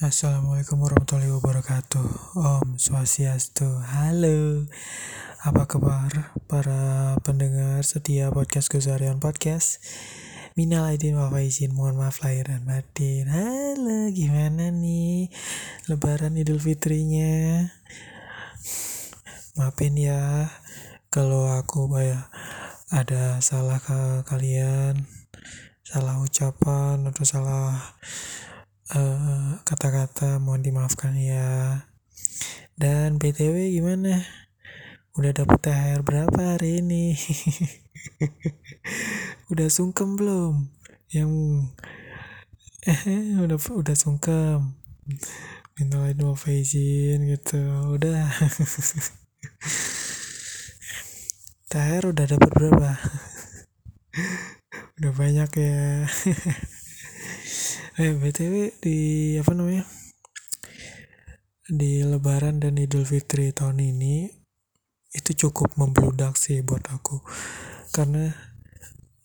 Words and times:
Assalamualaikum 0.00 0.80
warahmatullahi 0.80 1.28
wabarakatuh. 1.28 2.32
Om 2.32 2.80
Swastiastu. 2.80 3.68
Halo. 3.68 4.64
Apa 5.44 5.68
kabar 5.68 6.32
para 6.48 7.12
pendengar 7.20 7.84
setia 7.84 8.32
podcast 8.32 8.72
Gusarian 8.72 9.20
Podcast? 9.20 9.84
Minal 10.56 10.88
aidin 10.88 11.20
wal 11.20 11.28
faizin 11.28 11.76
Mohon 11.76 12.00
maaf 12.00 12.24
lahir 12.24 12.48
dan 12.48 12.64
batin. 12.64 13.28
Halo 13.28 14.08
gimana 14.16 14.72
nih? 14.72 15.28
Lebaran 15.84 16.32
Idul 16.32 16.64
Fitrinya? 16.64 17.68
Maafin 19.60 20.00
ya 20.00 20.48
Kalau 21.12 21.44
aku 21.52 21.92
ya 22.00 22.32
ada 22.88 23.36
salah 23.44 23.76
ke 23.76 24.24
kalian 24.24 25.04
Salah 25.84 26.16
ucapan 26.24 27.04
atau 27.04 27.24
salah 27.28 27.76
Eh, 28.90 29.54
kata-kata 29.62 30.34
uh, 30.34 30.42
mohon 30.42 30.66
dimaafkan 30.66 31.14
ya. 31.14 31.78
Dan 32.74 33.22
btw 33.22 33.70
gimana? 33.70 34.18
Udah 35.14 35.30
dapet 35.30 35.62
THR 35.62 36.02
berapa 36.02 36.58
hari 36.58 36.82
ini? 36.82 37.14
Udah 39.54 39.70
sungkem 39.70 40.18
belum? 40.18 40.74
Yang 41.06 41.30
eh 42.82 43.38
udah 43.46 43.62
udah 43.62 43.94
sungkem. 43.94 44.74
Minta 45.78 46.02
maaf 46.02 46.50
izin 46.50 47.30
gitu 47.30 47.62
udah. 47.94 48.26
THR 51.70 52.10
udah 52.10 52.26
dapat 52.26 52.50
berapa? 52.58 52.90
Udah 54.98 55.12
banyak 55.14 55.50
ya 55.62 56.10
eh 58.00 58.16
btw 58.16 58.80
di 58.80 58.96
apa 59.36 59.52
namanya 59.52 59.84
di 61.68 62.00
Lebaran 62.00 62.56
dan 62.56 62.80
Idul 62.80 63.04
Fitri 63.04 63.52
tahun 63.52 63.76
ini 63.76 64.24
itu 65.12 65.36
cukup 65.36 65.76
membludak 65.76 66.40
sih 66.40 66.64
buat 66.64 66.80
aku. 66.88 67.20
Karena 67.92 68.32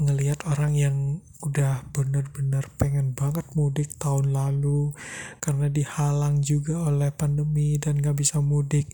ngelihat 0.00 0.48
orang 0.48 0.72
yang 0.72 0.96
udah 1.44 1.84
bener-bener 1.92 2.64
pengen 2.80 3.12
banget 3.12 3.44
mudik 3.52 3.92
tahun 4.00 4.32
lalu 4.32 4.96
karena 5.44 5.68
dihalang 5.68 6.40
juga 6.40 6.80
oleh 6.88 7.12
pandemi 7.12 7.76
dan 7.76 8.00
gak 8.00 8.16
bisa 8.16 8.40
mudik 8.40 8.88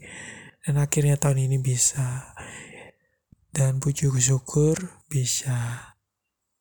dan 0.66 0.74
akhirnya 0.82 1.14
tahun 1.14 1.46
ini 1.46 1.62
bisa. 1.62 2.34
Dan 3.54 3.78
puji 3.78 4.10
syukur 4.18 4.74
bisa. 5.06 5.94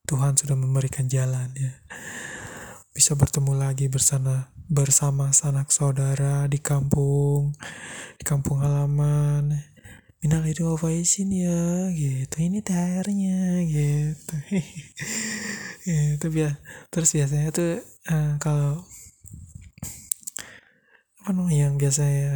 Tuhan 0.06 0.38
sudah 0.38 0.54
memberikan 0.54 1.10
jalan 1.10 1.50
ya 1.58 1.74
bisa 2.98 3.14
bertemu 3.14 3.54
lagi 3.54 3.86
bersama 3.94 4.50
bersama 4.66 5.30
sanak 5.30 5.70
saudara 5.70 6.50
di 6.50 6.58
kampung 6.58 7.54
di 8.18 8.26
kampung 8.26 8.66
halaman. 8.66 9.54
Minal 10.18 10.42
itu 10.50 10.66
faizin 10.82 11.30
ya 11.30 11.94
gitu. 11.94 12.42
Ini 12.42 12.66
thr-nya 12.66 13.62
gitu. 13.70 14.36
Itu 16.18 16.28
biar 16.34 16.58
terus 16.90 17.14
biasanya 17.14 17.54
tuh 17.54 17.86
uh, 18.10 18.42
kalau 18.42 18.82
apa 21.22 21.30
namanya 21.32 21.70
yang 21.70 21.78
biasanya 21.78 22.34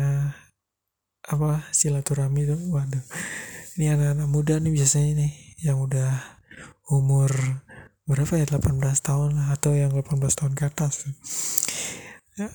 apa 1.26 1.66
silaturahmi 1.74 2.46
tuh 2.46 2.62
waduh. 2.70 3.02
Ini 3.82 3.98
anak-anak 3.98 4.30
muda 4.30 4.62
nih 4.62 4.78
biasanya 4.78 5.26
nih 5.26 5.34
yang 5.66 5.82
udah 5.82 6.22
umur 6.94 7.34
berapa 8.10 8.34
ya? 8.38 8.46
18 8.46 8.82
tahun 9.02 9.30
lah 9.38 9.48
atau 9.56 9.74
yang 9.78 9.94
18 9.94 10.22
tahun 10.38 10.54
ke 10.58 10.64
atas. 10.70 11.10
Ya, 12.40 12.50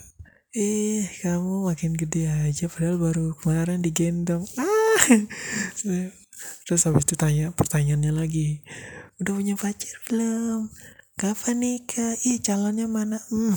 eh 0.57 1.07
kamu 1.23 1.69
makin 1.69 1.93
gede 1.95 2.31
aja 2.31 2.67
padahal 2.67 2.97
baru 2.99 3.25
kemarin 3.39 3.85
digendong. 3.85 4.45
Ah! 4.59 5.03
Terus 6.67 6.83
habis 6.85 7.05
itu 7.09 7.15
tanya 7.17 7.55
pertanyaannya 7.55 8.13
lagi 8.13 8.61
udah 9.17 9.33
punya 9.33 9.55
pacar 9.57 9.97
belum? 10.13 10.69
Kapan 11.17 11.57
nikah? 11.65 12.13
Ih 12.29 12.45
calonnya 12.45 12.85
mana? 12.85 13.17
Hmm. 13.33 13.57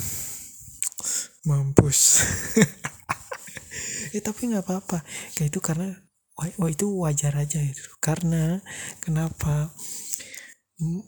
mampus. 1.47 2.23
Eh 4.09 4.25
tapi 4.25 4.49
nggak 4.49 4.65
apa-apa. 4.65 5.05
Kayak 5.37 5.53
itu 5.53 5.59
karena 5.61 5.93
wah, 6.33 6.69
itu 6.71 6.89
wajar 6.97 7.37
aja 7.37 7.61
itu. 7.61 7.93
Karena 8.01 8.57
kenapa? 9.05 9.69
Hmm, 10.81 11.05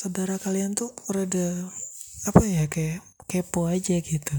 saudara 0.00 0.40
kalian 0.40 0.72
tuh 0.72 0.96
rada 1.12 1.68
apa 2.24 2.40
ya 2.48 2.64
kayak 2.72 3.04
kepo 3.28 3.68
aja 3.68 4.00
gitu. 4.00 4.32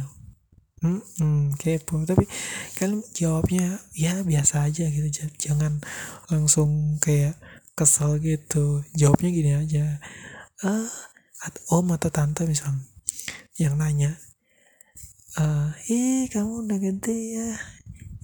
Hmm, 0.82 1.54
kepo. 1.54 2.02
Tapi 2.02 2.26
kalian 2.74 3.06
jawabnya 3.14 3.78
ya 3.94 4.26
biasa 4.26 4.66
aja 4.66 4.90
gitu. 4.90 5.06
Jangan 5.38 5.78
langsung 6.34 6.98
kayak 6.98 7.38
kesal 7.78 8.18
gitu. 8.18 8.82
Jawabnya 8.98 9.30
gini 9.30 9.52
aja. 9.54 10.02
Ah 10.66 10.90
om 11.70 11.94
atau 11.94 12.10
tante 12.10 12.50
misal. 12.50 12.74
Yang 13.54 13.78
nanya 13.78 14.12
uh, 15.38 15.78
ih 15.94 16.26
kamu 16.26 16.66
udah 16.66 16.80
gede 16.82 17.38
ya? 17.38 17.50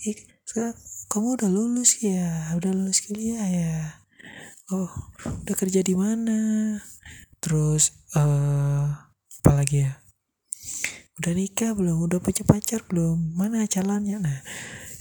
Ih 0.09 0.17
sekarang 0.41 0.73
kamu 1.05 1.37
udah 1.37 1.49
lulus 1.53 2.01
ya? 2.01 2.49
Udah 2.57 2.73
lulus 2.73 3.05
kuliah 3.05 3.45
ya? 3.45 4.01
Oh 4.73 4.89
udah 5.21 5.53
kerja 5.53 5.85
di 5.85 5.93
mana 5.93 6.81
terus 7.39 7.93
uh, 8.17 8.91
apa 9.43 9.51
lagi 9.53 9.85
ya? 9.85 9.99
Udah 11.17 11.33
nikah 11.33 11.73
belum? 11.73 12.05
Udah 12.05 12.21
punya 12.21 12.45
pacar 12.45 12.85
belum? 12.85 13.37
Mana 13.37 13.65
calonnya 13.65 14.21
nah 14.21 14.39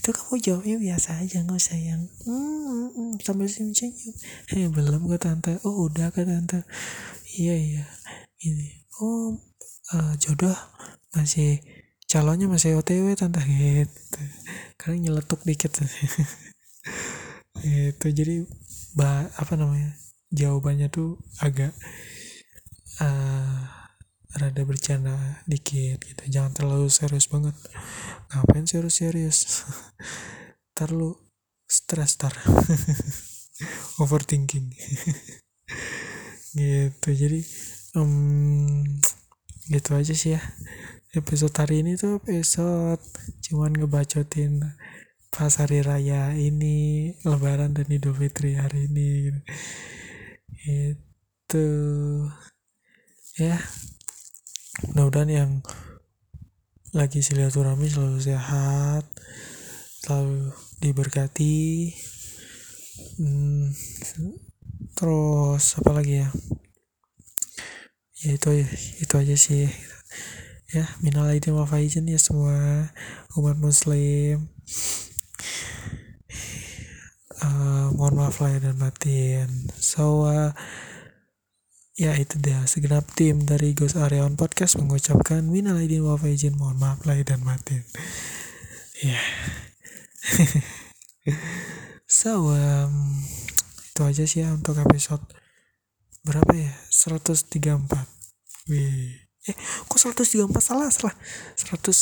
itu 0.07 0.15
kamu 0.15 0.39
jawabnya 0.39 0.77
biasa 0.79 1.19
aja 1.19 1.43
nggak 1.43 1.59
usah 1.59 1.75
yang 1.75 1.99
hmm, 2.23 2.31
hmm, 2.31 2.89
hmm 2.95 3.11
sambil 3.19 3.51
senyum 3.51 3.75
senyum. 3.75 4.15
Eh 4.55 4.71
belum 4.71 5.03
ke 5.03 5.19
tante. 5.19 5.59
Oh 5.67 5.91
udah 5.91 6.15
ke 6.15 6.23
tante. 6.23 6.63
Iya 7.35 7.55
iya. 7.59 7.83
Ini 8.39 8.87
oh 9.03 9.35
uh, 9.91 10.13
jodoh 10.15 10.55
masih 11.11 11.59
calonnya 12.07 12.47
masih 12.47 12.79
otw 12.79 13.11
tante. 13.19 13.43
Gitu. 13.43 14.21
Kalian 14.79 15.11
nyeletuk 15.11 15.43
dikit. 15.43 15.75
Itu 17.67 18.07
jadi 18.07 18.47
bah 18.95 19.27
apa 19.35 19.59
namanya 19.59 19.91
jawabannya 20.31 20.87
tuh 20.87 21.19
agak 21.43 21.75
uh, 23.01 23.57
rada 24.37 24.63
bercanda 24.63 25.17
dikit 25.49 26.03
gitu. 26.03 26.23
Jangan 26.29 26.53
terlalu 26.53 26.87
serius 26.93 27.27
banget. 27.29 27.55
Ngapain 28.31 28.67
serius-serius? 28.67 29.65
Terlalu 30.77 31.17
stres 31.65 32.15
tar 32.15 32.33
overthinking. 34.03 34.71
Gitu. 36.57 37.09
Jadi 37.13 37.45
um, 37.93 38.81
gitu 39.69 39.93
aja 39.93 40.13
sih 40.17 40.33
ya. 40.33 40.41
Episode 41.13 41.53
hari 41.53 41.85
ini 41.85 41.93
tuh 41.99 42.17
episode 42.17 43.03
cuman 43.45 43.77
ngebacotin 43.77 44.65
pas 45.29 45.53
hari 45.61 45.85
raya 45.85 46.33
ini 46.33 47.13
lebaran 47.21 47.77
dan 47.77 47.85
idul 47.93 48.17
fitri 48.17 48.57
hari 48.57 48.89
ini 48.89 49.29
gitu. 49.29 49.41
itu 50.67 51.67
ya. 53.37 53.61
Mudah-mudahan 54.89 55.29
yang 55.29 55.51
lagi 56.93 57.21
silaturahmi 57.21 57.85
selalu 57.85 58.17
sehat 58.17 59.05
selalu 60.01 60.49
diberkati. 60.81 61.93
Hmm, 63.21 63.73
terus 64.97 65.77
apa 65.77 65.91
lagi 65.93 66.25
ya? 66.25 66.29
Ya 68.25 68.31
itu 68.33 68.49
itu 69.05 69.13
aja 69.13 69.35
sih. 69.37 69.69
Ya 70.73 70.89
minal 71.05 71.29
aidin 71.29 71.53
wal 71.53 71.69
faizin 71.69 72.09
ya 72.09 72.17
semua 72.17 72.89
umat 73.37 73.57
muslim. 73.61 74.49
Uh, 77.37 77.93
mohon 77.93 78.17
maaf 78.17 78.41
lahir 78.41 78.65
dan 78.65 78.81
batin. 78.81 79.69
So 79.77 80.25
uh, 80.25 80.57
Ya 81.97 82.13
itu 82.13 82.37
dia 82.37 82.61
segenap 82.69 83.09
tim 83.17 83.41
dari 83.41 83.73
Ghost 83.73 83.97
Areon 83.97 84.37
Podcast 84.37 84.77
mengucapkan 84.77 85.41
minal 85.49 85.81
aidin 85.81 86.05
wal 86.05 86.21
faizin 86.21 86.53
mohon 86.53 86.77
maaf 86.77 87.01
lahir 87.09 87.25
dan 87.25 87.41
batin. 87.41 87.81
Ya. 89.01 89.17
Yeah. 89.17 89.25
so 92.21 92.53
um, 92.53 93.17
itu 93.81 94.01
aja 94.05 94.23
sih 94.29 94.45
ya 94.45 94.53
untuk 94.53 94.77
episode 94.77 95.25
berapa 96.21 96.53
ya 96.53 96.69
134 96.93 97.57
Wih. 98.69 99.26
Eh 99.47 99.55
kok 99.87 99.97
134 99.97 100.51
salah? 100.59 100.91
Salah. 100.91 101.15
100 101.55 101.95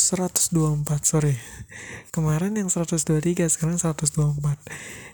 124 0.52 1.06
sorry. 1.06 1.34
Kemarin 2.10 2.58
yang 2.58 2.68
123 2.68 3.46
sekarang 3.46 3.78
124 3.78 4.38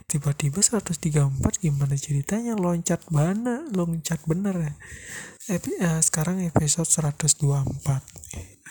tiba-tiba 0.09 0.61
134 0.61 1.65
gimana 1.65 1.95
ceritanya? 1.97 2.57
Loncat 2.57 3.09
mana? 3.13 3.69
Loncat 3.73 4.21
bener 4.25 4.57
ya? 4.57 4.73
Epi, 5.53 5.75
uh, 5.83 5.99
sekarang 5.99 6.39
episode 6.47 6.87
124 6.87 7.43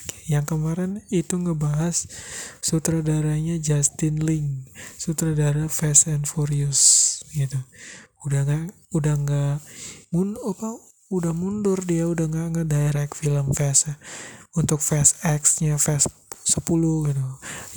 Oke, 0.01 0.11
yang 0.31 0.47
kemarin 0.47 1.03
itu 1.13 1.35
ngebahas 1.35 2.07
sutradaranya 2.63 3.59
Justin 3.59 4.23
Lin 4.23 4.65
sutradara 4.97 5.67
Fast 5.67 6.09
and 6.09 6.25
Furious 6.25 7.19
gitu. 7.35 7.59
Udah 8.25 8.47
nggak 8.47 8.71
udah 8.95 9.13
nggak 9.19 9.55
mun 10.15 10.39
apa 10.39 10.90
udah 11.11 11.35
mundur 11.35 11.83
dia 11.83 12.07
udah 12.07 12.25
nggak 12.31 12.49
ngedirect 12.55 13.13
film 13.19 13.51
Fast 13.51 13.99
untuk 14.55 14.79
Fast 14.79 15.19
X 15.27 15.59
nya 15.59 15.75
Fast 15.75 16.07
10 16.47 16.65
gitu. 17.11 17.25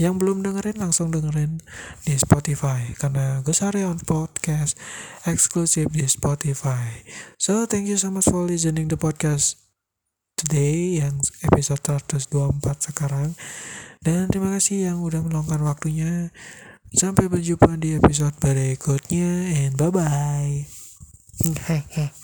Yang 0.00 0.14
belum 0.18 0.40
dengerin 0.40 0.80
langsung 0.80 1.12
dengerin 1.12 1.60
di 2.08 2.14
Spotify. 2.16 2.94
Karena 2.96 3.44
Gosarion 3.44 4.00
Podcast 4.00 4.78
eksklusif 5.28 5.92
di 5.92 6.06
Spotify. 6.08 7.04
So 7.36 7.68
thank 7.68 7.86
you 7.86 8.00
so 8.00 8.08
much 8.08 8.26
for 8.26 8.46
listening 8.48 8.88
the 8.88 8.96
podcast 8.96 9.60
today 10.40 11.04
yang 11.04 11.20
episode 11.44 11.82
124 11.84 12.88
sekarang. 12.90 13.36
Dan 14.04 14.28
terima 14.28 14.52
kasih 14.56 14.92
yang 14.92 14.98
udah 15.04 15.20
meluangkan 15.24 15.60
waktunya. 15.64 16.32
Sampai 16.94 17.26
berjumpa 17.26 17.74
di 17.74 17.98
episode 17.98 18.38
berikutnya 18.38 19.50
and 19.50 19.74
bye 19.74 19.90
bye 19.90 20.62